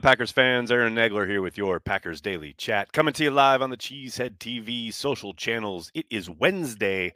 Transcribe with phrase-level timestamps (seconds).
[0.00, 0.72] on, Packers fans?
[0.72, 4.38] Aaron Nagler here with your Packers Daily Chat, coming to you live on the Cheesehead
[4.38, 5.90] TV social channels.
[5.94, 7.12] It is Wednesday,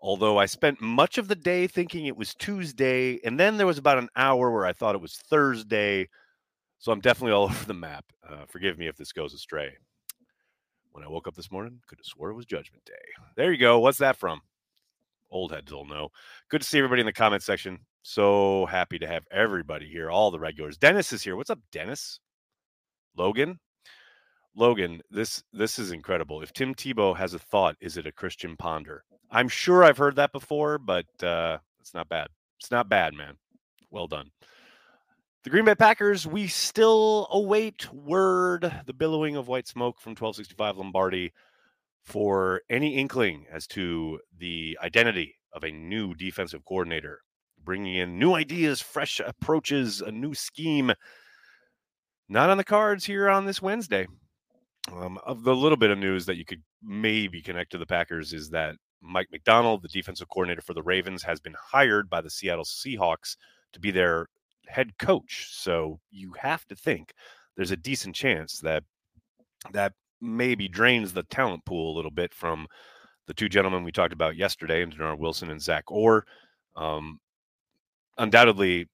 [0.00, 3.78] although I spent much of the day thinking it was Tuesday, and then there was
[3.78, 6.08] about an hour where I thought it was Thursday.
[6.78, 8.04] So I'm definitely all over the map.
[8.28, 9.72] Uh, forgive me if this goes astray.
[10.92, 12.92] When I woke up this morning, could have swore it was Judgment Day.
[13.36, 13.80] There you go.
[13.80, 14.42] What's that from?
[15.32, 16.10] Old heads will know.
[16.50, 17.80] Good to see everybody in the comment section.
[18.02, 20.76] So happy to have everybody here, all the regulars.
[20.76, 21.36] Dennis is here.
[21.36, 22.18] What's up, Dennis?
[23.16, 23.60] Logan?
[24.56, 26.42] Logan, this this is incredible.
[26.42, 29.04] If Tim Tebow has a thought, is it a Christian Ponder?
[29.30, 32.28] I'm sure I've heard that before, but uh, it's not bad.
[32.60, 33.36] It's not bad, man.
[33.90, 34.30] Well done.
[35.44, 40.76] The Green Bay Packers, we still await word, the billowing of white smoke from 1265
[40.76, 41.32] Lombardi
[42.04, 47.20] for any inkling as to the identity of a new defensive coordinator
[47.64, 50.92] bringing in new ideas, fresh approaches, a new scheme.
[52.28, 54.06] Not on the cards here on this Wednesday.
[54.92, 58.32] Um, of the little bit of news that you could maybe connect to the Packers
[58.32, 62.30] is that Mike Macdonald, the defensive coordinator for the Ravens, has been hired by the
[62.30, 63.36] Seattle Seahawks
[63.72, 64.26] to be their
[64.66, 65.48] head coach.
[65.52, 67.12] So you have to think
[67.56, 68.84] there's a decent chance that
[69.72, 72.66] that maybe drains the talent pool a little bit from
[73.26, 76.24] the two gentlemen we talked about yesterday, Dennard Wilson and Zach Orr.
[76.76, 77.20] Um,
[78.18, 78.88] undoubtedly,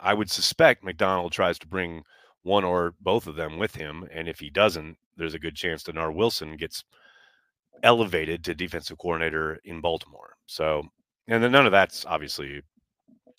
[0.00, 2.02] I would suspect Macdonald tries to bring
[2.42, 5.82] one or both of them with him, and if he doesn't, there's a good chance
[5.82, 6.84] Dennard Wilson gets
[7.82, 10.36] elevated to defensive coordinator in Baltimore.
[10.46, 10.82] So,
[11.28, 12.62] and then none of that's obviously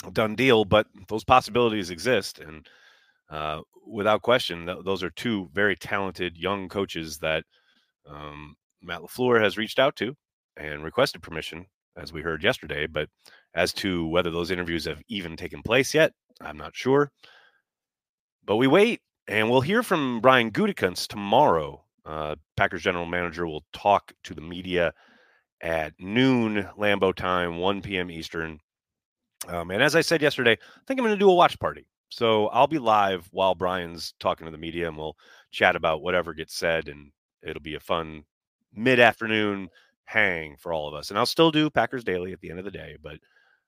[0.05, 2.67] a done deal, but those possibilities exist, and
[3.29, 7.43] uh, without question, th- those are two very talented young coaches that
[8.07, 10.15] um, Matt LaFleur has reached out to
[10.57, 11.65] and requested permission
[11.97, 12.87] as we heard yesterday.
[12.87, 13.09] But
[13.53, 17.11] as to whether those interviews have even taken place yet, I'm not sure.
[18.45, 21.83] But we wait, and we'll hear from Brian Gutekunst tomorrow.
[22.05, 24.93] Uh, Packers general manager will talk to the media
[25.61, 28.11] at noon Lambeau time, 1 p.m.
[28.11, 28.59] Eastern.
[29.47, 31.87] Um, and as I said yesterday, I think I'm going to do a watch party.
[32.09, 35.17] So I'll be live while Brian's talking to the media, and we'll
[35.51, 38.23] chat about whatever gets said, and it'll be a fun
[38.73, 39.69] mid afternoon
[40.05, 41.09] hang for all of us.
[41.09, 43.17] And I'll still do Packers Daily at the end of the day, but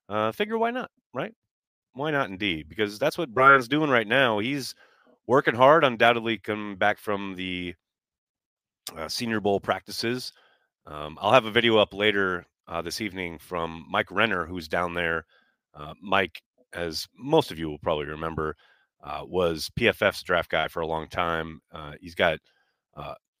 [0.08, 1.34] uh, figure why not, right?
[1.94, 2.68] Why not indeed?
[2.68, 4.38] Because that's what Brian's doing right now.
[4.38, 4.74] He's
[5.26, 7.74] working hard, undoubtedly coming back from the
[8.96, 10.32] uh, Senior Bowl practices.
[10.86, 14.94] Um, I'll have a video up later uh, this evening from Mike Renner, who's down
[14.94, 15.26] there.
[15.74, 16.40] Uh, Mike,
[16.72, 18.56] as most of you will probably remember,
[19.02, 21.60] uh, was PFF's draft guy for a long time.
[21.72, 22.38] Uh, he's got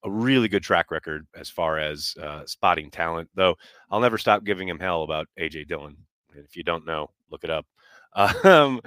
[0.04, 3.56] a really good track record as far as uh, spotting talent, though
[3.90, 5.96] I'll never stop giving him hell about AJ Dillon.
[6.34, 7.66] If you don't know, look it up.
[8.44, 8.80] Um,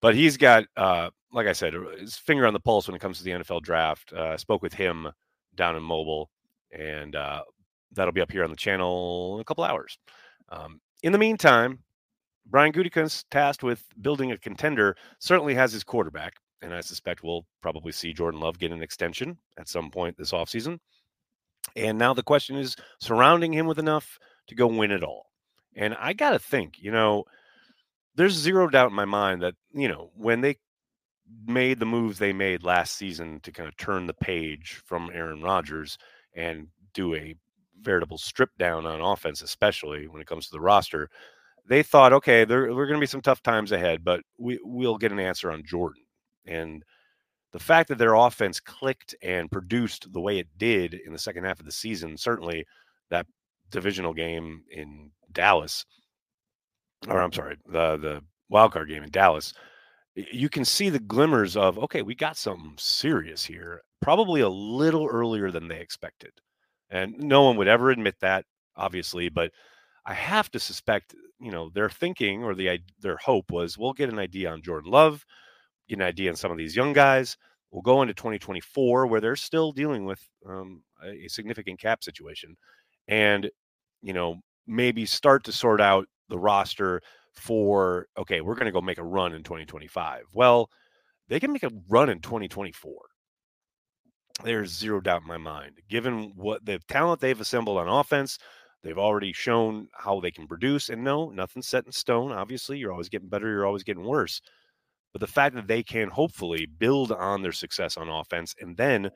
[0.00, 3.18] but he's got, uh, like I said, his finger on the pulse when it comes
[3.18, 4.12] to the NFL draft.
[4.16, 5.08] Uh, I spoke with him
[5.56, 6.30] down in Mobile,
[6.72, 7.42] and uh,
[7.92, 9.98] that'll be up here on the channel in a couple hours.
[10.50, 11.80] Um, in the meantime,
[12.46, 17.46] Brian Gutekunst, tasked with building a contender, certainly has his quarterback and I suspect we'll
[17.60, 20.78] probably see Jordan Love get an extension at some point this offseason.
[21.76, 25.26] And now the question is surrounding him with enough to go win it all.
[25.76, 27.24] And I got to think, you know,
[28.16, 30.56] there's zero doubt in my mind that, you know, when they
[31.46, 35.42] made the moves they made last season to kind of turn the page from Aaron
[35.42, 35.96] Rodgers
[36.34, 37.36] and do a
[37.80, 41.08] veritable strip down on offense, especially when it comes to the roster,
[41.68, 44.58] they thought, okay, there, there are going to be some tough times ahead, but we,
[44.62, 46.02] we'll get an answer on Jordan.
[46.46, 46.84] And
[47.52, 51.44] the fact that their offense clicked and produced the way it did in the second
[51.44, 52.64] half of the season, certainly
[53.10, 53.26] that
[53.70, 55.84] divisional game in Dallas,
[57.08, 59.52] or I'm sorry, the the wild card game in Dallas,
[60.14, 65.06] you can see the glimmers of okay, we got something serious here, probably a little
[65.06, 66.32] earlier than they expected.
[66.90, 68.44] And no one would ever admit that,
[68.76, 69.52] obviously, but
[70.06, 74.10] I have to suspect, you know, their thinking or the their hope was we'll get
[74.10, 75.24] an idea on Jordan Love
[75.90, 77.36] get an idea on some of these young guys.
[77.70, 82.56] We'll go into 2024 where they're still dealing with um, a significant cap situation,
[83.08, 83.50] and
[84.02, 87.00] you know maybe start to sort out the roster
[87.34, 90.24] for okay, we're going to go make a run in 2025.
[90.34, 90.70] Well,
[91.28, 92.92] they can make a run in 2024.
[94.42, 95.80] There's zero doubt in my mind.
[95.88, 98.38] Given what the talent they've assembled on offense,
[98.82, 100.88] they've already shown how they can produce.
[100.88, 102.32] And no, nothing's set in stone.
[102.32, 104.40] Obviously, you're always getting better, you're always getting worse.
[105.12, 109.10] But the fact that they can hopefully build on their success on offense and then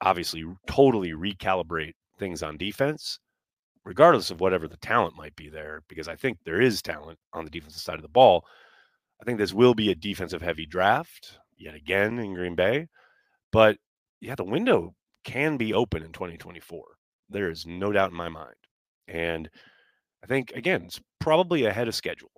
[0.00, 3.20] obviously totally recalibrate things on defense,
[3.84, 7.44] regardless of whatever the talent might be there, because I think there is talent on
[7.44, 8.44] the defensive side of the ball.
[9.20, 11.38] I think this will be a defensive heavy draft.
[11.56, 12.88] yet again in Green Bay.
[13.52, 13.76] But
[14.20, 16.84] yeah, the window can be open in 2024.
[17.28, 18.56] There is no doubt in my mind.
[19.06, 19.48] And
[20.22, 22.30] I think, again, it's probably ahead of schedule,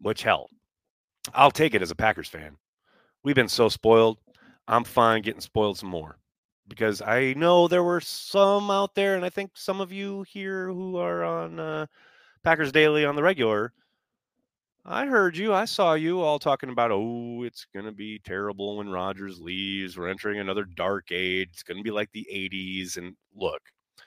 [0.00, 0.48] which hell,
[1.34, 2.56] I'll take it as a Packers fan.
[3.22, 4.18] We've been so spoiled.
[4.68, 6.18] I'm fine getting spoiled some more
[6.68, 10.68] because I know there were some out there, and I think some of you here
[10.68, 11.86] who are on uh,
[12.42, 13.72] Packers Daily on the regular.
[14.84, 15.54] I heard you.
[15.54, 19.96] I saw you all talking about, oh, it's going to be terrible when Rodgers leaves.
[19.96, 21.50] We're entering another dark age.
[21.52, 22.96] It's going to be like the 80s.
[22.96, 23.62] And look,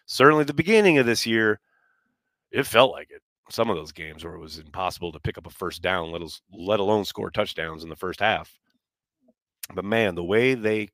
[0.06, 1.62] certainly the beginning of this year,
[2.52, 3.22] it felt like it.
[3.50, 6.22] Some of those games where it was impossible to pick up a first down, let,
[6.22, 8.58] us, let alone score touchdowns in the first half.
[9.74, 10.90] But man, the way they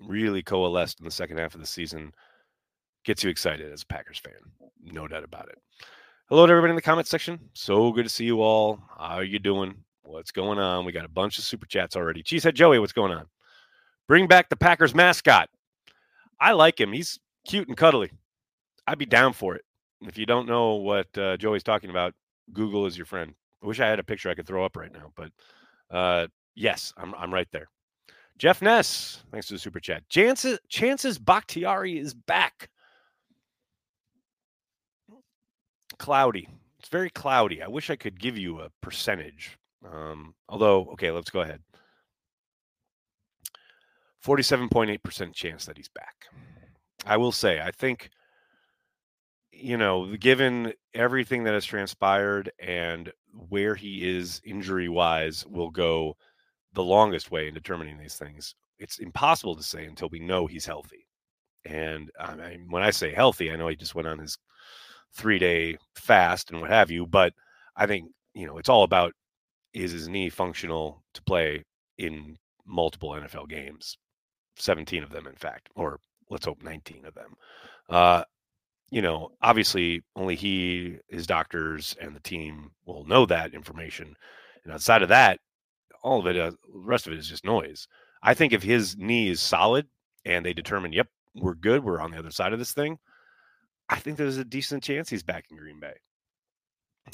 [0.00, 2.12] really coalesced in the second half of the season
[3.04, 4.34] gets you excited as a Packers fan.
[4.82, 5.58] No doubt about it.
[6.28, 7.38] Hello to everybody in the comment section.
[7.54, 8.80] So good to see you all.
[8.98, 9.74] How are you doing?
[10.02, 10.84] What's going on?
[10.84, 12.22] We got a bunch of super chats already.
[12.22, 13.26] Cheesehead Joey, what's going on?
[14.08, 15.48] Bring back the Packers mascot.
[16.40, 16.92] I like him.
[16.92, 18.10] He's cute and cuddly.
[18.86, 19.64] I'd be down for it.
[20.06, 22.14] If you don't know what uh, Joey's talking about,
[22.52, 23.34] Google is your friend.
[23.62, 25.30] I wish I had a picture I could throw up right now, but
[25.90, 27.68] uh, yes, I'm I'm right there.
[28.38, 30.08] Jeff Ness, thanks for the super chat.
[30.08, 32.68] Chances Chances Bakhtiari is back.
[35.98, 36.48] Cloudy.
[36.80, 37.62] It's very cloudy.
[37.62, 39.56] I wish I could give you a percentage.
[39.88, 41.60] Um, although, okay, let's go ahead.
[44.24, 46.14] 47.8% chance that he's back.
[47.06, 48.10] I will say, I think,
[49.62, 53.12] you know, given everything that has transpired and
[53.48, 56.16] where he is injury wise, will go
[56.72, 58.54] the longest way in determining these things.
[58.78, 61.06] It's impossible to say until we know he's healthy.
[61.64, 64.36] And I mean, when I say healthy, I know he just went on his
[65.14, 67.32] three day fast and what have you, but
[67.76, 69.12] I think, you know, it's all about
[69.72, 71.64] is his knee functional to play
[71.98, 72.36] in
[72.66, 73.96] multiple NFL games,
[74.56, 76.00] 17 of them, in fact, or
[76.30, 77.34] let's hope 19 of them.
[77.88, 78.24] Uh,
[78.92, 84.14] you know, obviously, only he, his doctors, and the team will know that information.
[84.64, 85.40] And outside of that,
[86.02, 87.88] all of it, uh, the rest of it is just noise.
[88.22, 89.86] I think if his knee is solid
[90.26, 92.98] and they determine, yep, we're good, we're on the other side of this thing,
[93.88, 95.94] I think there's a decent chance he's back in Green Bay.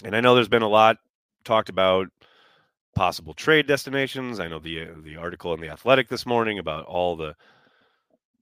[0.02, 0.96] And I know there's been a lot
[1.44, 2.08] talked about
[2.96, 4.40] possible trade destinations.
[4.40, 7.36] I know the uh, the article in the Athletic this morning about all the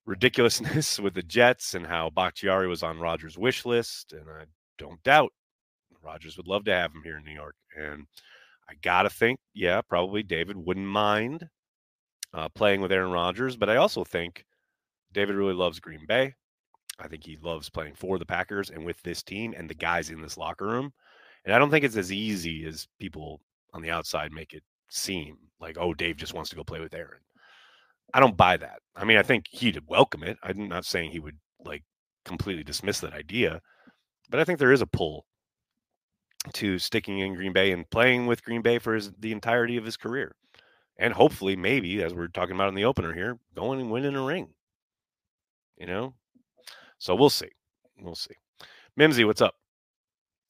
[0.07, 4.45] ridiculousness with the Jets and how Bakhtiari was on Rodgers' wish list, and I
[4.79, 5.33] don't doubt
[6.03, 7.57] Rodgers would love to have him here in New York.
[7.77, 8.07] And
[8.69, 11.49] I gotta think, yeah, probably David wouldn't mind
[12.33, 14.45] uh, playing with Aaron Rodgers, but I also think
[15.13, 16.35] David really loves Green Bay.
[16.99, 20.11] I think he loves playing for the Packers and with this team and the guys
[20.11, 20.93] in this locker room.
[21.45, 23.41] And I don't think it's as easy as people
[23.73, 26.95] on the outside make it seem like, oh, Dave just wants to go play with
[26.95, 27.21] Aaron.
[28.15, 28.81] I don't buy that.
[28.95, 30.39] I mean, I think he'd welcome it.
[30.43, 31.83] I'm not saying he would like
[32.25, 33.61] completely dismiss that idea,
[34.31, 35.27] but I think there is a pull
[36.55, 39.85] to sticking in Green Bay and playing with Green Bay for his, the entirety of
[39.85, 40.35] his career.
[40.99, 44.23] And hopefully, maybe, as we're talking about in the opener here, going and winning a
[44.23, 44.49] ring.
[45.77, 46.15] You know?
[46.99, 47.51] So we'll see.
[48.01, 48.35] We'll see.
[48.97, 49.55] Mimsy, what's up?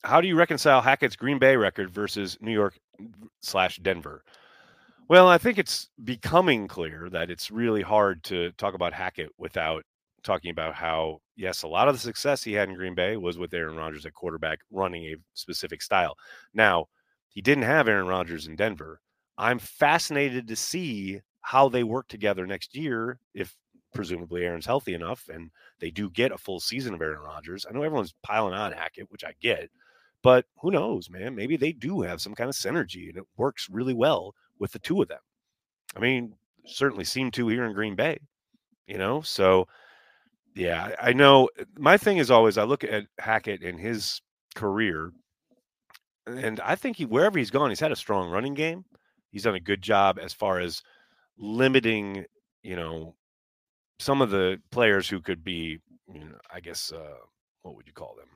[0.05, 2.79] How do you reconcile Hackett's Green Bay record versus New York
[3.41, 4.23] slash Denver?
[5.09, 9.85] Well, I think it's becoming clear that it's really hard to talk about Hackett without
[10.25, 13.39] talking about how, yes, a lot of the success he had in Green Bay was
[13.39, 16.17] with Aaron Rodgers at quarterback running a specific style.
[16.55, 16.87] Now,
[17.29, 19.01] he didn't have Aaron Rodgers in Denver.
[19.39, 23.55] I'm fascinated to see how they work together next year if
[23.95, 27.65] presumably Aaron's healthy enough and they do get a full season of Aaron Rodgers.
[27.69, 29.71] I know everyone's piling on Hackett, which I get,
[30.23, 31.37] but who knows, man?
[31.37, 34.79] Maybe they do have some kind of synergy and it works really well with the
[34.79, 35.21] two of them.
[35.97, 36.35] I mean,
[36.67, 38.19] certainly seem to here in Green Bay,
[38.87, 39.21] you know?
[39.23, 39.67] So
[40.57, 41.51] yeah, I know.
[41.61, 44.23] Uh, my thing is always I look at Hackett and his
[44.55, 45.13] career,
[46.27, 48.85] and I think he wherever he's gone, he's had a strong running game.
[49.31, 50.83] He's done a good job as far as
[51.37, 52.25] limiting,
[52.63, 53.15] you know,
[53.99, 55.79] some of the players who could be,
[56.13, 57.19] you know, I guess, uh,
[57.61, 58.29] what would you call them?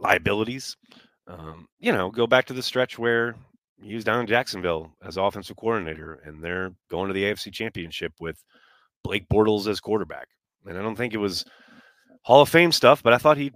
[0.00, 0.76] Liabilities.
[1.28, 3.36] Um, you know, go back to the stretch where
[3.80, 8.12] he was down in Jacksonville as offensive coordinator, and they're going to the AFC Championship
[8.20, 8.42] with
[9.04, 10.26] Blake Bortles as quarterback.
[10.66, 11.44] And I don't think it was
[12.22, 13.52] Hall of Fame stuff, but I thought he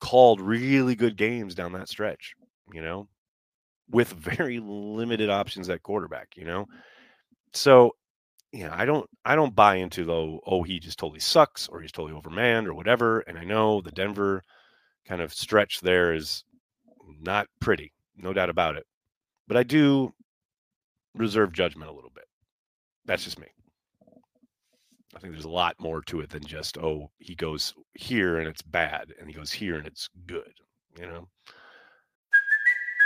[0.00, 2.34] called really good games down that stretch,
[2.72, 3.08] you know,
[3.90, 6.66] with very limited options at quarterback, you know.
[7.52, 7.92] So,
[8.52, 11.80] you know, I don't I don't buy into though, oh, he just totally sucks or
[11.80, 13.20] he's totally overmanned or whatever.
[13.20, 14.42] And I know the Denver
[15.06, 16.44] kind of stretch there is
[17.20, 18.86] not pretty, no doubt about it.
[19.48, 20.12] But I do
[21.14, 22.24] reserve judgment a little bit.
[23.04, 23.46] That's just me.
[25.14, 28.48] I think there's a lot more to it than just, oh, he goes here and
[28.48, 30.52] it's bad, and he goes here and it's good.
[30.98, 31.28] You know?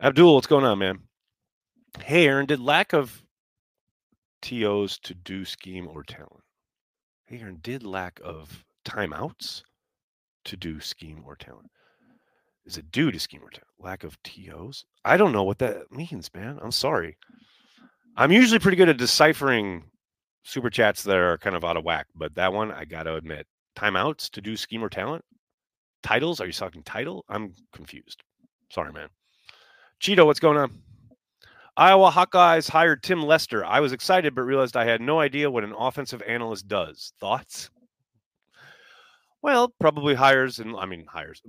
[0.00, 0.98] Abdul, what's going on, man?
[2.02, 3.22] Hey, Aaron, did lack of
[4.42, 6.42] TOs to do scheme or talent?
[7.26, 9.62] Hey, Aaron, did lack of timeouts
[10.46, 11.70] to do scheme or talent?
[12.66, 13.68] Is it due to scheme or talent?
[13.78, 14.84] Lack of TOs?
[15.04, 16.58] I don't know what that means, man.
[16.60, 17.16] I'm sorry.
[18.16, 19.84] I'm usually pretty good at deciphering
[20.42, 23.14] super chats that are kind of out of whack, but that one I got to
[23.14, 23.46] admit,
[23.76, 25.24] timeouts to do scheme or talent,
[26.02, 26.40] titles.
[26.40, 27.24] Are you talking title?
[27.28, 28.24] I'm confused.
[28.70, 29.08] Sorry, man.
[30.04, 30.70] Cheeto, what's going on?
[31.78, 33.64] Iowa Hawkeyes hired Tim Lester.
[33.64, 37.14] I was excited, but realized I had no idea what an offensive analyst does.
[37.20, 37.70] Thoughts?
[39.40, 41.40] Well, probably hires and I mean hires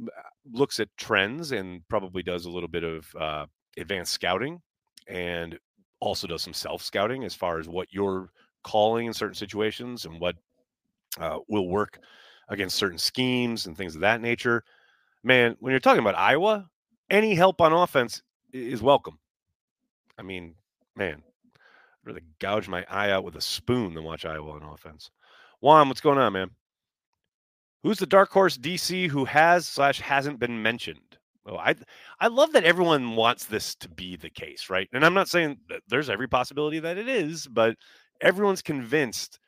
[0.50, 3.46] looks at trends and probably does a little bit of uh,
[3.76, 4.62] advanced scouting
[5.10, 5.60] and
[6.00, 8.30] also does some self scouting as far as what you're
[8.64, 10.38] calling in certain situations and what
[11.20, 12.00] uh, will work
[12.48, 14.64] against certain schemes and things of that nature.
[15.26, 16.70] Man, when you're talking about Iowa,
[17.10, 18.22] any help on offense
[18.56, 19.20] is welcome.
[20.18, 20.56] I mean,
[20.96, 21.22] man,
[21.56, 25.12] I'd rather gouge my eye out with a spoon than watch Iowa on offense.
[25.60, 26.52] Juan, what's going on, man?
[27.84, 31.18] Who's the dark horse DC who has slash hasn't been mentioned?
[31.46, 31.76] Oh, I
[32.20, 34.90] I love that everyone wants this to be the case, right?
[34.94, 35.58] And I'm not saying
[35.88, 37.76] there's every possibility that it is, but
[38.22, 39.40] everyone's convinced.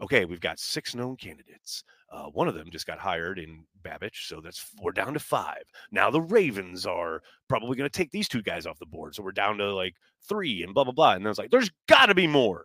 [0.00, 1.84] Okay, we've got six known candidates.
[2.10, 5.62] Uh, one of them just got hired in Babich, so that's we're down to five.
[5.90, 9.22] Now the Ravens are probably going to take these two guys off the board, so
[9.22, 9.94] we're down to like
[10.26, 11.12] three, and blah blah blah.
[11.12, 12.64] And then it's like, there's got to be more.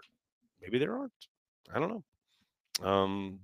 [0.61, 1.11] Maybe there aren't.
[1.73, 1.89] I don't
[2.81, 2.87] know.
[2.87, 3.39] Um,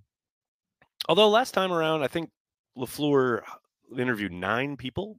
[1.09, 2.29] although last time around, I think
[2.77, 3.41] Lafleur
[3.97, 5.17] interviewed nine people,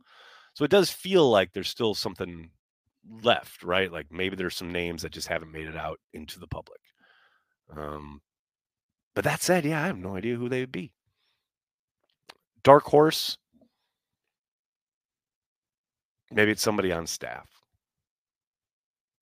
[0.55, 2.51] so it does feel like there's still something
[3.23, 3.93] left, right?
[3.93, 6.81] Like maybe there's some names that just haven't made it out into the public.
[7.77, 8.21] Um,
[9.14, 10.93] but that said, yeah, I have no idea who they would be.
[12.62, 13.38] Dark horse.
[16.31, 17.49] Maybe it's somebody on staff.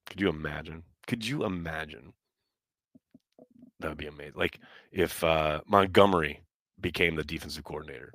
[0.07, 0.83] Could you imagine?
[1.07, 2.13] Could you imagine?
[3.81, 4.35] That would be amazing.
[4.37, 4.59] Like
[4.93, 6.43] if uh, Montgomery
[6.81, 8.13] became the defensive coordinator.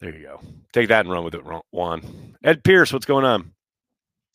[0.00, 0.40] There you go.
[0.72, 2.36] Take that and run with it, Juan.
[2.42, 3.52] Ed Pierce, what's going on?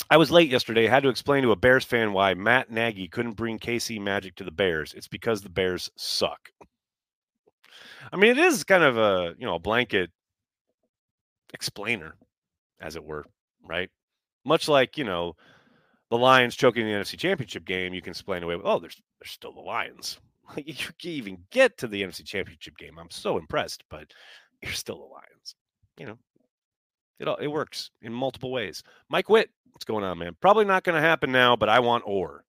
[0.10, 0.88] I was late yesterday.
[0.88, 4.36] I had to explain to a Bears fan why Matt Nagy couldn't bring KC Magic
[4.36, 4.94] to the Bears.
[4.94, 6.52] It's because the Bears suck.
[8.12, 10.12] I mean, it is kind of a you know a blanket
[11.54, 12.16] explainer,
[12.80, 13.26] as it were,
[13.66, 13.90] right?
[14.46, 15.36] Much like you know
[16.10, 18.58] the Lions choking the NFC Championship game, you can explain away.
[18.64, 20.20] Oh, there's there's still the Lions.
[20.56, 22.98] you can even get to the NFC Championship game.
[22.98, 24.08] I'm so impressed, but
[24.62, 25.56] you're still the Lions.
[25.98, 26.18] You know,
[27.20, 28.84] it it works in multiple ways.
[29.10, 30.36] Mike Witt, what's going on, man?
[30.42, 32.44] Probably not going to happen now, but I want Orr.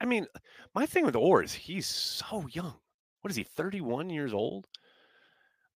[0.00, 0.26] I mean,
[0.74, 2.74] my thing with Orr is he's so young.
[3.22, 3.44] What is he?
[3.44, 4.66] 31 years old.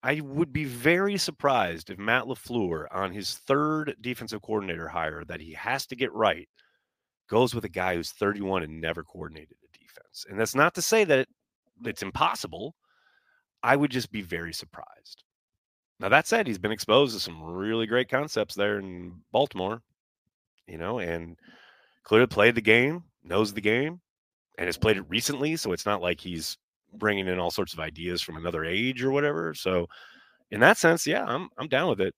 [0.03, 5.41] I would be very surprised if Matt LaFleur, on his third defensive coordinator hire that
[5.41, 6.49] he has to get right,
[7.29, 10.27] goes with a guy who's 31 and never coordinated a defense.
[10.29, 11.29] And that's not to say that it,
[11.85, 12.75] it's impossible.
[13.63, 15.25] I would just be very surprised.
[16.01, 19.83] Now that said, he's been exposed to some really great concepts there in Baltimore,
[20.67, 21.37] you know, and
[22.05, 24.01] clearly played the game, knows the game,
[24.57, 25.57] and has played it recently.
[25.57, 26.57] So it's not like he's
[26.95, 29.53] bringing in all sorts of ideas from another age or whatever.
[29.53, 29.87] So
[30.51, 32.15] in that sense, yeah, I'm I'm down with it.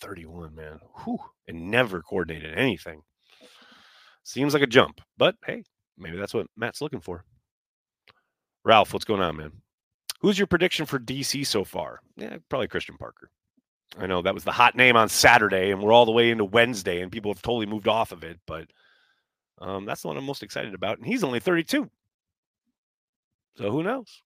[0.00, 1.18] 31, man, Whew.
[1.46, 3.02] and never coordinated anything.
[4.24, 5.62] Seems like a jump, but hey,
[5.98, 7.24] maybe that's what Matt's looking for.
[8.64, 9.52] Ralph, what's going on, man?
[10.20, 12.00] Who's your prediction for DC so far?
[12.16, 13.30] Yeah, probably Christian Parker.
[13.96, 16.44] I know that was the hot name on Saturday, and we're all the way into
[16.44, 18.38] Wednesday, and people have totally moved off of it.
[18.46, 18.66] But
[19.60, 21.88] um, that's the one I'm most excited about, and he's only 32.
[23.56, 24.22] So who knows?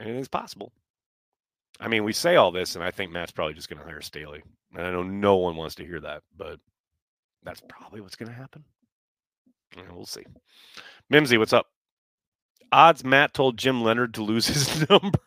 [0.00, 0.72] Anything's possible.
[1.80, 4.00] I mean, we say all this, and I think Matt's probably just going to hire
[4.00, 4.42] Staley.
[4.74, 6.60] And I know no one wants to hear that, but
[7.42, 8.64] that's probably what's going to happen.
[9.90, 10.24] We'll see.
[11.10, 11.66] Mimsy, what's up?
[12.72, 15.18] Odds Matt told Jim Leonhard to lose his number.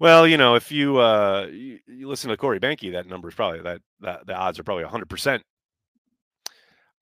[0.00, 3.34] well, you know, if you, uh, you, you listen to Corey Behnke, that number is
[3.34, 5.40] probably that, that the odds are probably 100%.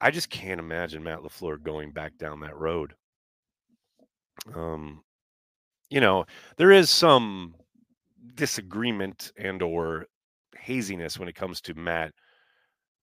[0.00, 2.94] I just can't imagine Matt LaFleur going back down that road.
[4.54, 5.02] Um,
[5.90, 6.24] you know,
[6.56, 7.54] there is some
[8.34, 10.06] disagreement and or
[10.58, 12.12] haziness when it comes to Matt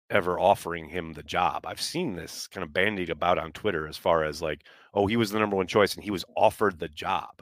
[0.10, 1.66] ever offering him the job.
[1.66, 5.18] I've seen this kind of bandied about on Twitter as far as like, oh, he
[5.18, 7.42] was the number one choice and he was offered the job.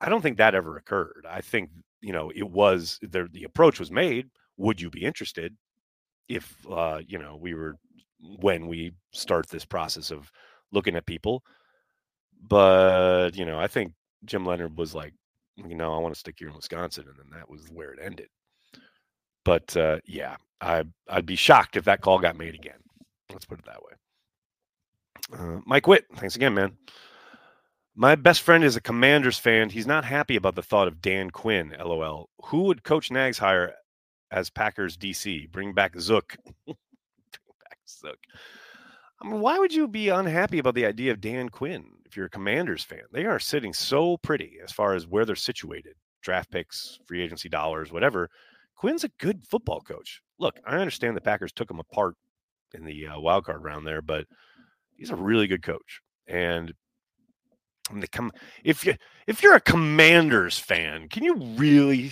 [0.00, 1.26] I don't think that ever occurred.
[1.28, 1.70] I think,
[2.00, 4.30] you know, it was the the approach was made.
[4.56, 5.56] Would you be interested
[6.28, 7.76] if uh, you know, we were
[8.40, 10.30] when we start this process of
[10.72, 11.42] looking at people?
[12.44, 13.92] But, you know, I think
[14.24, 15.14] Jim Leonhard was like,
[15.56, 18.00] you know, I want to stick here in Wisconsin, and then that was where it
[18.02, 18.28] ended.
[19.44, 22.78] But uh, yeah, I I'd be shocked if that call got made again.
[23.30, 23.92] Let's put it that way.
[25.32, 26.76] Uh, Mike Witt, thanks again, man.
[27.94, 29.68] My best friend is a Commanders fan.
[29.68, 31.74] He's not happy about the thought of Dan Quinn.
[31.78, 32.30] LOL.
[32.46, 33.74] Who would Coach Nags hire
[34.30, 35.50] as Packers DC?
[35.50, 36.36] Bring back Zook.
[36.66, 36.76] Bring
[37.68, 38.18] back Zook.
[39.20, 42.26] I mean, why would you be unhappy about the idea of Dan Quinn if you're
[42.26, 43.02] a Commanders fan?
[43.12, 47.48] They are sitting so pretty as far as where they're situated draft picks, free agency
[47.48, 48.30] dollars, whatever.
[48.82, 50.20] Quinn's a good football coach.
[50.40, 52.16] Look, I understand the Packers took him apart
[52.74, 54.26] in the uh, wild card round there, but
[54.96, 56.00] he's a really good coach.
[56.26, 56.74] And
[57.94, 58.32] the com-
[58.64, 58.96] if you
[59.28, 62.10] if you're a Commanders fan, can you really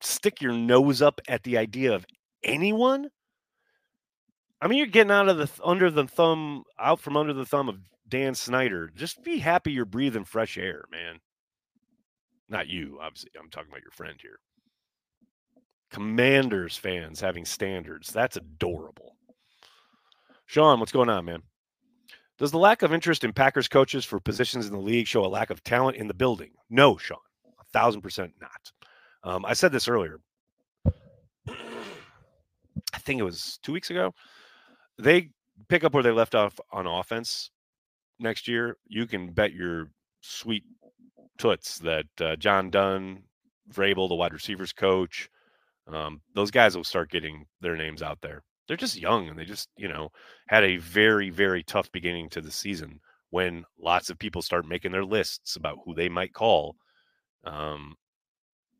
[0.00, 2.06] stick your nose up at the idea of
[2.42, 3.10] anyone?
[4.62, 7.68] I mean, you're getting out of the under the thumb, out from under the thumb
[7.68, 7.76] of
[8.08, 8.90] Dan Snyder.
[8.96, 11.18] Just be happy you're breathing fresh air, man.
[12.48, 13.32] Not you, obviously.
[13.38, 14.38] I'm talking about your friend here.
[15.96, 18.12] Commanders fans having standards.
[18.12, 19.16] That's adorable.
[20.44, 21.42] Sean, what's going on, man?
[22.36, 25.26] Does the lack of interest in Packers coaches for positions in the league show a
[25.26, 26.50] lack of talent in the building?
[26.68, 27.16] No, Sean.
[27.58, 28.72] A thousand percent not.
[29.22, 30.20] Um, I said this earlier.
[31.48, 34.12] I think it was two weeks ago.
[34.98, 35.30] They
[35.70, 37.50] pick up where they left off on offense
[38.18, 38.76] next year.
[38.86, 39.88] You can bet your
[40.20, 40.64] sweet
[41.38, 43.22] toots that uh, John Dunn,
[43.72, 45.30] Vrabel, the wide receivers coach,
[45.94, 48.42] um, those guys will start getting their names out there.
[48.66, 50.10] They're just young and they just, you know,
[50.48, 54.92] had a very, very tough beginning to the season when lots of people start making
[54.92, 56.76] their lists about who they might call.
[57.44, 57.94] Um,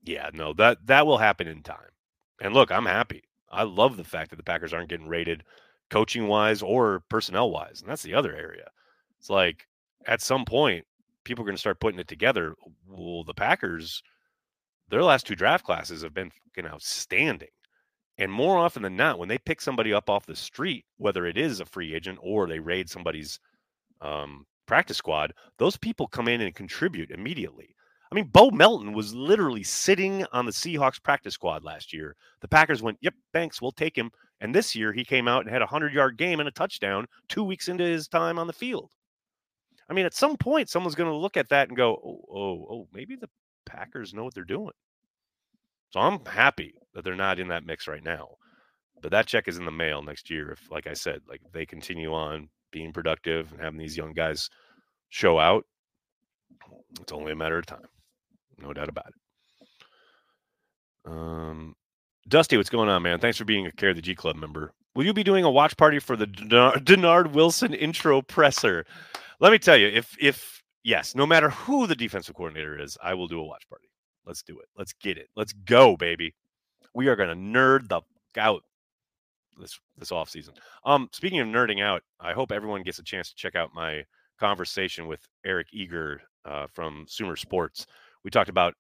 [0.03, 1.91] yeah, no, that that will happen in time.
[2.41, 3.23] And look, I'm happy.
[3.51, 5.45] I love the fact that the Packers aren't getting rated
[5.91, 7.81] coaching wise or personnel wise.
[7.81, 8.69] And that's the other area.
[9.19, 9.67] It's like
[10.07, 10.85] at some point,
[11.25, 12.55] people are going to start putting it together.
[12.89, 14.03] Well, the Packers
[14.89, 17.49] their last two draft classes have been fucking outstanding.
[18.19, 21.37] And more often than not, when they pick somebody up off the street, whether it
[21.37, 23.39] is a free agent or they raid somebody's
[24.01, 27.75] um, practice squad, those people come in and contribute immediately.
[28.11, 32.15] I mean, Bo Melton was literally sitting on the Seahawks practice squad last year.
[32.41, 35.51] The Packers went, "Yep, thanks, we'll take him." And this year, he came out and
[35.51, 38.93] had a hundred-yard game and a touchdown two weeks into his time on the field.
[39.89, 42.67] I mean, at some point, someone's going to look at that and go, "Oh, oh,
[42.71, 43.29] oh, maybe the
[43.67, 44.73] Packers know what they're doing.
[45.91, 48.29] So I'm happy that they're not in that mix right now.
[49.03, 51.67] But that check is in the mail next year if, like I said, like they
[51.67, 54.49] continue on being productive and having these young guys
[55.11, 55.65] show out.
[57.01, 57.87] It's only a matter of time.
[58.59, 61.11] No doubt about it.
[61.11, 61.75] Um,
[62.29, 63.21] Dusty, what's going on, man?
[63.21, 64.73] Thanks for being a Care of the G Club member.
[64.95, 68.87] Will you be doing a watch party for the Dennard Wilson intro presser?
[69.41, 73.13] Let me tell you, if if yes, no matter who the defensive coordinator is, I
[73.13, 73.89] will do a watch party.
[74.25, 74.69] Let's do it.
[74.79, 75.29] Let's get it.
[75.37, 76.35] Let's go, baby.
[76.95, 78.01] We are to nerd the
[78.39, 78.63] out
[79.59, 80.55] this this off season.
[80.85, 84.05] Um, speaking of nerding out, I hope everyone gets a chance to check out my
[84.39, 87.87] conversation with Eric Eager uh, from Sumer Sports.
[88.25, 88.75] We talked about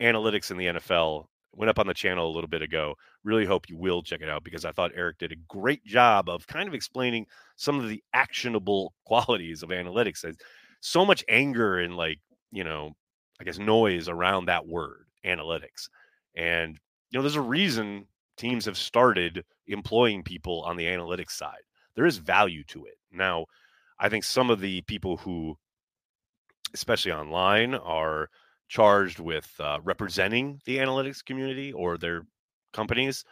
[0.00, 1.26] analytics in the NFL.
[1.52, 2.94] Went up on the channel a little bit ago.
[3.24, 6.28] Really hope you will check it out because I thought Eric did a great job
[6.28, 10.24] of kind of explaining some of the actionable qualities of analytics
[10.80, 12.18] so much anger and like
[12.50, 12.92] you know
[13.40, 15.88] i guess noise around that word analytics.
[16.34, 16.78] And
[17.10, 21.62] you know there's a reason teams have started employing people on the analytics side.
[21.94, 22.94] There is value to it.
[23.12, 23.46] Now
[23.98, 25.56] i think some of the people who
[26.74, 28.28] especially online are
[28.68, 32.22] charged with uh, representing the analytics community or their
[32.72, 33.24] companies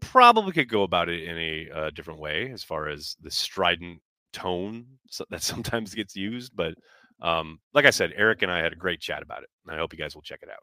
[0.00, 4.00] probably could go about it in a uh, different way as far as the strident
[4.32, 4.86] tone
[5.30, 6.52] that sometimes gets used.
[6.54, 6.74] But
[7.20, 9.50] um, like I said, Eric and I had a great chat about it.
[9.66, 10.62] And I hope you guys will check it out.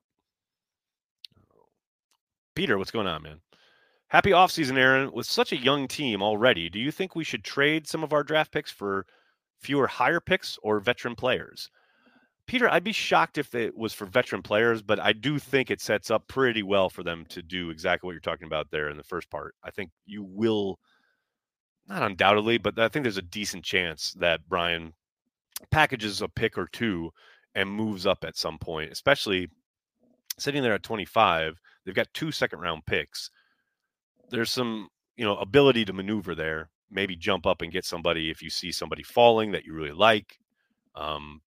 [2.56, 3.40] Peter, what's going on, man?
[4.10, 5.12] Happy offseason, Aaron.
[5.14, 8.24] With such a young team already, do you think we should trade some of our
[8.24, 9.06] draft picks for
[9.62, 11.70] fewer higher picks or veteran players?
[12.48, 15.80] Peter, I'd be shocked if it was for veteran players, but I do think it
[15.80, 18.98] sets up pretty well for them to do exactly what you're talking about there in
[18.98, 19.54] the first part.
[19.64, 20.80] I think you will
[21.90, 24.94] not undoubtedly, but I think there's a decent chance that Brian
[25.72, 27.12] packages a pick or two
[27.56, 29.50] and moves up at some point, especially
[30.38, 31.60] sitting there at 25.
[31.84, 33.32] They've got two second round picks.
[34.30, 36.70] There's some, you know, ability to maneuver there.
[36.92, 40.38] Maybe jump up and get somebody if you see somebody falling that you really like.
[40.96, 41.42] Um,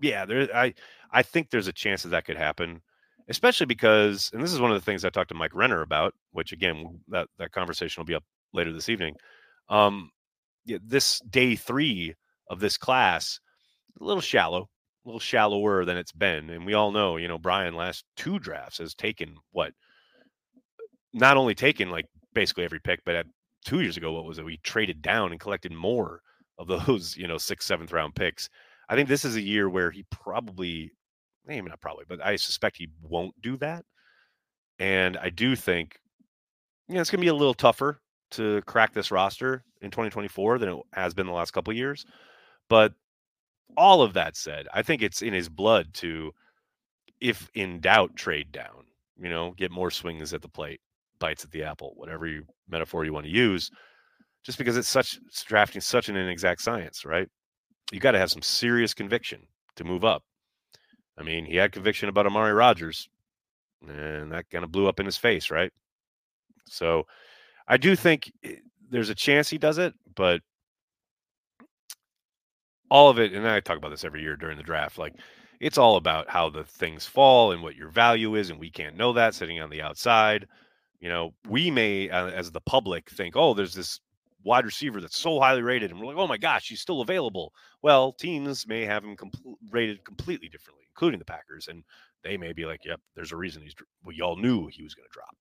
[0.00, 0.48] yeah, there.
[0.54, 0.74] I
[1.10, 2.82] I think there's a chance that that could happen,
[3.28, 6.14] especially because, and this is one of the things I talked to Mike Renner about,
[6.32, 9.16] which again that that conversation will be up later this evening.
[9.68, 10.10] Um,
[10.64, 12.14] yeah, this day three
[12.48, 13.40] of this class,
[14.00, 14.68] a little shallow,
[15.04, 18.38] a little shallower than it's been, and we all know, you know, Brian last two
[18.38, 19.72] drafts has taken what,
[21.12, 23.26] not only taken like basically every pick, but at
[23.64, 24.44] two years ago, what was it?
[24.44, 26.20] We traded down and collected more
[26.58, 28.48] of those, you know, sixth, seventh round picks.
[28.88, 30.92] I think this is a year where he probably,
[31.46, 33.84] maybe not probably, but I suspect he won't do that.
[34.78, 35.98] And I do think,
[36.88, 38.00] you know, it's going to be a little tougher
[38.36, 42.04] to crack this roster in 2024 than it has been the last couple years.
[42.68, 42.92] But
[43.76, 46.32] all of that said, I think it's in his blood to,
[47.20, 48.84] if in doubt, trade down.
[49.16, 50.80] You know, get more swings at the plate,
[51.20, 53.70] bites at the apple, whatever you metaphor you want to use.
[54.42, 57.28] Just because it's such it's drafting such an inexact science, right?
[57.92, 60.22] You got to have some serious conviction to move up.
[61.16, 63.08] I mean, he had conviction about Amari Rodgers,
[63.86, 65.72] and that kind of blew up in his face, right?
[66.66, 67.06] So
[67.66, 68.56] I do think eh,
[68.90, 70.40] there's a chance he does it, but
[72.90, 75.14] all of it, and I talk about this every year during the draft, like
[75.60, 78.96] it's all about how the things fall and what your value is, and we can't
[78.96, 80.46] know that sitting on the outside.
[81.00, 84.00] You know, we may, uh, as the public, think, oh, there's this
[84.42, 87.52] wide receiver that's so highly rated, and we're like, oh my gosh, he's still available.
[87.82, 89.16] Well, teams may have him
[89.70, 91.82] rated completely differently, including the Packers, and
[92.22, 93.74] they may be like, yep, there's a reason he's.
[94.04, 95.34] We all knew he was going to drop.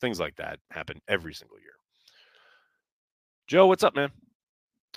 [0.00, 1.72] Things like that happen every single year.
[3.46, 4.10] Joe, what's up, man?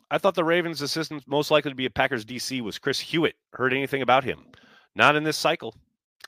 [0.10, 3.36] I thought the Ravens' assistant most likely to be a Packers DC was Chris Hewitt.
[3.54, 4.44] Heard anything about him?
[4.96, 5.74] Not in this cycle.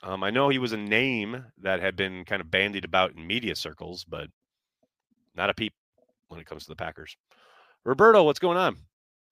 [0.02, 3.26] Um, I know he was a name that had been kind of bandied about in
[3.26, 4.28] media circles, but
[5.34, 5.74] not a peep
[6.28, 7.16] when it comes to the Packers.
[7.84, 8.76] Roberto, what's going on?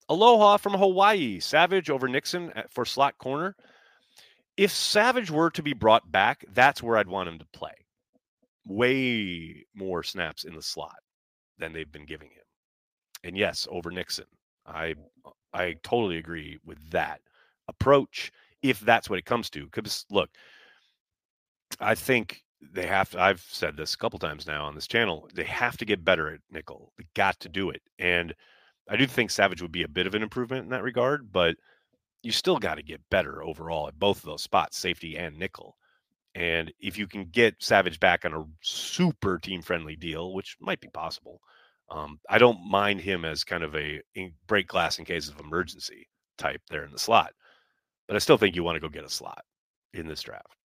[0.09, 1.39] Aloha from Hawaii.
[1.39, 3.55] Savage over Nixon for slot corner.
[4.55, 7.73] If Savage were to be brought back, that's where I'd want him to play.
[8.65, 10.99] Way more snaps in the slot
[11.57, 12.43] than they've been giving him.
[13.23, 14.25] And yes, over Nixon.
[14.65, 14.95] I
[15.25, 17.21] uh, I totally agree with that
[17.67, 19.65] approach if that's what it comes to.
[19.65, 20.29] Because look,
[21.79, 25.29] I think they have to, I've said this a couple times now on this channel.
[25.33, 26.93] They have to get better at nickel.
[26.97, 27.81] They got to do it.
[27.99, 28.33] And
[28.89, 31.55] I do think Savage would be a bit of an improvement in that regard, but
[32.21, 35.75] you still got to get better overall at both of those spots, safety and nickel.
[36.35, 40.81] And if you can get Savage back on a super team friendly deal, which might
[40.81, 41.39] be possible,
[41.89, 44.01] um, I don't mind him as kind of a
[44.47, 47.33] break glass in case of emergency type there in the slot,
[48.07, 49.43] but I still think you want to go get a slot
[49.93, 50.55] in this draft.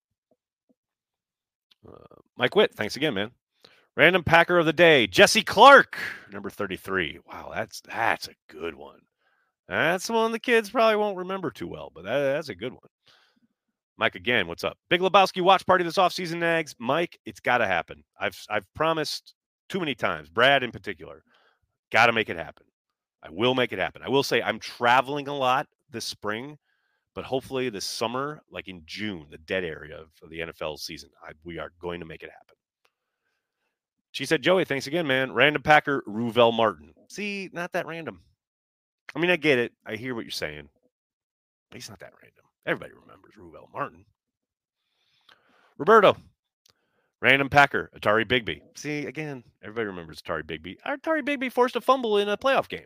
[1.87, 3.31] Uh, Mike Witt, thanks again, man.
[3.97, 5.99] Random Packer of the day, Jesse Clark,
[6.33, 7.19] number 33.
[7.27, 9.01] Wow, that's that's a good one.
[9.69, 12.89] That's one the kids probably won't remember too well, but that, that's a good one.
[13.99, 14.79] Mike again, what's up?
[14.89, 16.75] Big Lebowski watch party this offseason, Nags.
[16.79, 18.05] Mike, it's got to happen.
[18.19, 19.35] I've I've promised
[19.69, 20.31] too many times.
[20.31, 21.23] Brad in particular,
[21.91, 22.67] got to make it happen.
[23.23, 24.03] I will make it happen.
[24.03, 26.57] I will say I'm traveling a lot this spring,
[27.15, 31.33] but hopefully this summer, like in June, the dead area of the NFL season, I,
[31.45, 32.55] we are going to make it happen.
[34.15, 35.33] Cheesehead, Joey, thanks again, man.
[35.33, 36.95] Random Packer, Ruvel Martin.
[37.09, 38.21] See, not that random.
[39.15, 39.73] I mean, I get it.
[39.85, 40.69] I hear what you're saying.
[41.71, 42.45] But he's not that random.
[42.69, 44.05] Everybody remembers Ruvel Martin.
[45.79, 46.19] Roberto,
[47.23, 48.61] Random Packer, Atari Bigby.
[48.77, 50.77] See, again, everybody remembers Atari Bigby.
[50.87, 52.85] Atari Bigby forced a fumble in a playoff game.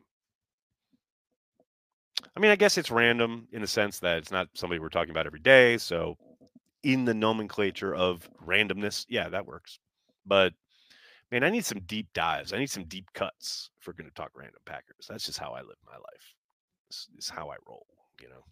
[2.37, 5.11] I mean, I guess it's random in the sense that it's not somebody we're talking
[5.11, 5.77] about every day.
[5.79, 6.17] So,
[6.85, 9.81] in the nomenclature of randomness, yeah, that works.
[10.25, 10.53] But
[11.33, 12.53] man, I need some deep dives.
[12.53, 15.09] I need some deep cuts if we're going to talk random Packers.
[15.09, 16.35] That's just how I live my life.
[16.89, 17.87] This is how I roll,
[18.21, 18.45] you know.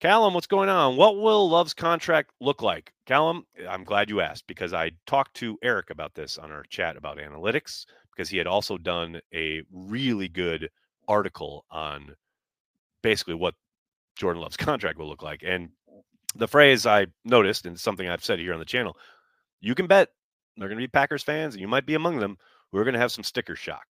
[0.00, 0.96] Callum, what's going on?
[0.96, 2.94] What will Love's contract look like?
[3.04, 6.96] Callum, I'm glad you asked because I talked to Eric about this on our chat
[6.96, 10.70] about analytics because he had also done a really good
[11.06, 12.14] article on
[13.02, 13.54] basically what
[14.16, 15.42] Jordan Love's contract will look like.
[15.44, 15.68] And
[16.34, 18.96] the phrase I noticed, and something I've said here on the channel,
[19.60, 20.08] you can bet
[20.56, 22.38] they're going to be Packers fans, and you might be among them,
[22.72, 23.84] who are going to have some sticker shock.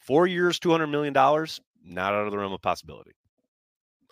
[0.00, 3.12] Four years, $200 million, not out of the realm of possibility.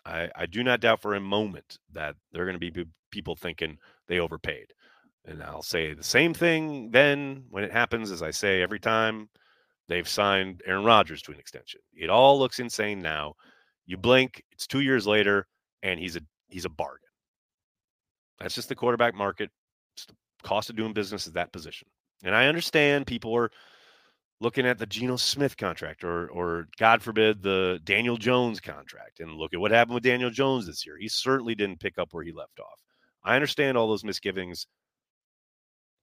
[0.04, 3.36] I, I do not doubt for a moment that there are going to be people
[3.36, 4.66] thinking they overpaid.
[5.24, 9.28] And I'll say the same thing then when it happens as I say every time
[9.88, 11.80] They've signed Aaron Rodgers to an extension.
[11.94, 13.34] It all looks insane now.
[13.84, 15.46] You blink, it's two years later,
[15.82, 16.98] and he's a he's a bargain.
[18.38, 19.50] That's just the quarterback market.
[19.94, 21.88] It's the cost of doing business at that position.
[22.24, 23.50] And I understand people are
[24.42, 29.36] looking at the Geno Smith contract or or God forbid the Daniel Jones contract and
[29.36, 30.96] look at what happened with Daniel Jones this year.
[30.98, 32.80] He certainly didn't pick up where he left off.
[33.24, 34.66] I understand all those misgivings.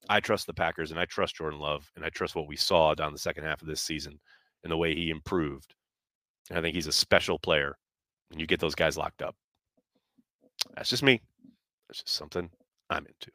[0.07, 2.95] I trust the Packers and I trust Jordan Love and I trust what we saw
[2.95, 4.19] down the second half of this season
[4.63, 5.75] and the way he improved.
[6.49, 7.75] And I think he's a special player.
[8.31, 9.35] And you get those guys locked up.
[10.75, 11.21] That's just me.
[11.87, 12.49] That's just something
[12.89, 13.31] I'm into.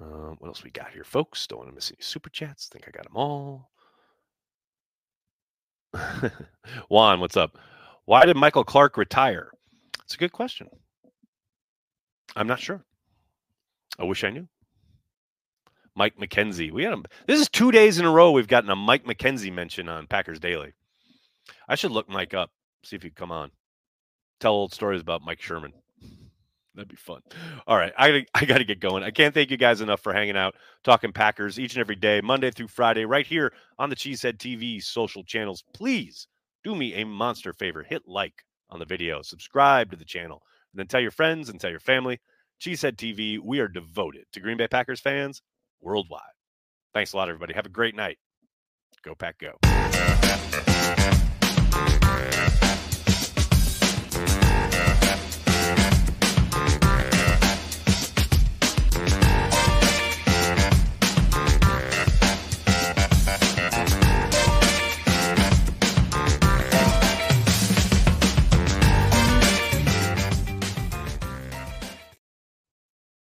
[0.00, 1.46] Um, what else we got here, folks?
[1.46, 2.68] Don't want to miss any super chats.
[2.68, 3.70] Think I got them all.
[6.88, 7.58] Juan, what's up?
[8.06, 9.50] Why did Michael Clark retire?
[10.04, 10.68] It's a good question.
[12.34, 12.82] I'm not sure.
[13.98, 14.48] I wish I knew.
[15.94, 16.72] Mike McKenzie.
[16.72, 17.04] We had him.
[17.26, 20.40] This is two days in a row we've gotten a Mike McKenzie mention on Packers
[20.40, 20.72] Daily.
[21.68, 22.50] I should look Mike up,
[22.84, 23.50] see if he'd come on.
[24.40, 25.72] Tell old stories about Mike Sherman.
[26.74, 27.20] That'd be fun.
[27.66, 29.02] All right, I I got to get going.
[29.02, 30.54] I can't thank you guys enough for hanging out,
[30.84, 34.82] talking Packers each and every day, Monday through Friday, right here on the Cheesehead TV
[34.82, 35.62] social channels.
[35.74, 36.28] Please
[36.64, 40.78] do me a monster favor: hit like on the video, subscribe to the channel, and
[40.78, 42.20] then tell your friends and tell your family.
[42.60, 45.42] Cheesehead TV, we are devoted to Green Bay Packers fans
[45.80, 46.22] worldwide.
[46.94, 47.54] Thanks a lot, everybody.
[47.54, 48.18] Have a great night.
[49.02, 49.58] Go Pack Go.